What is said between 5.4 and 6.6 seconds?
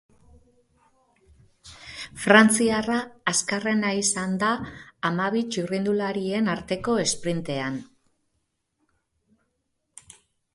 txirrindulariren